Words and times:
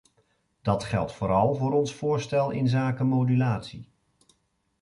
Dat 0.61 0.83
geldt 0.83 1.11
vooral 1.11 1.55
voor 1.55 1.73
ons 1.73 1.93
voorstel 1.95 2.51
inzake 2.51 3.03
modulatie. 3.03 3.87